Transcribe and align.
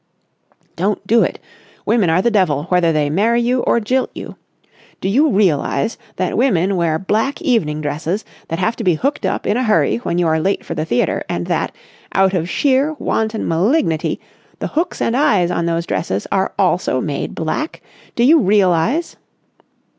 "Don't 0.75 1.05
do 1.05 1.21
it. 1.21 1.37
Women 1.85 2.09
are 2.09 2.23
the 2.23 2.31
devil, 2.31 2.63
whether 2.69 2.91
they 2.91 3.07
marry 3.11 3.39
you 3.39 3.59
or 3.61 3.79
jilt 3.79 4.09
you. 4.15 4.35
Do 4.99 5.07
you 5.07 5.29
realise 5.29 5.95
that 6.15 6.35
women 6.39 6.75
wear 6.75 6.97
black 6.97 7.39
evening 7.39 7.81
dresses 7.81 8.25
that 8.47 8.57
have 8.57 8.75
to 8.77 8.83
be 8.83 8.95
hooked 8.95 9.27
up 9.27 9.45
in 9.45 9.57
a 9.57 9.63
hurry 9.63 9.97
when 9.97 10.17
you 10.17 10.25
are 10.25 10.39
late 10.39 10.65
for 10.65 10.73
the 10.73 10.85
theatre, 10.85 11.23
and 11.29 11.45
that, 11.45 11.71
out 12.15 12.33
of 12.33 12.49
sheer 12.49 12.95
wanton 12.97 13.47
malignity, 13.47 14.19
the 14.57 14.69
hooks 14.69 15.03
and 15.03 15.15
eyes 15.15 15.51
on 15.51 15.67
those 15.67 15.85
dresses 15.85 16.25
are 16.31 16.51
also 16.57 16.99
made 16.99 17.35
black? 17.35 17.83
Do 18.15 18.23
you 18.23 18.39
realise...?" 18.39 19.17